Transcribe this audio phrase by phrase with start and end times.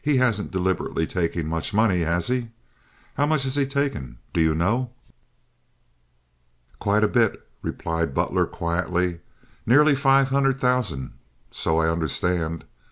[0.00, 2.46] "He hasn't deliberately taken much money, has he?
[3.16, 4.92] How much has he taken—do you know?"
[6.78, 9.18] "Quite a bit," replied Butler, quietly.
[9.66, 11.14] "Nearly five hundred thousand,
[11.50, 12.62] so I understand.